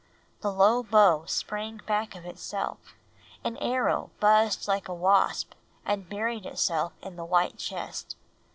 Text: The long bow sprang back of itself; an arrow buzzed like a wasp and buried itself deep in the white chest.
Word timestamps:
The 0.39 0.51
long 0.51 0.81
bow 0.87 1.25
sprang 1.27 1.77
back 1.85 2.15
of 2.15 2.25
itself; 2.25 2.95
an 3.43 3.55
arrow 3.57 4.09
buzzed 4.19 4.67
like 4.67 4.87
a 4.87 4.95
wasp 4.95 5.53
and 5.85 6.09
buried 6.09 6.47
itself 6.47 6.93
deep 6.97 7.05
in 7.05 7.17
the 7.17 7.25
white 7.25 7.59
chest. 7.59 8.15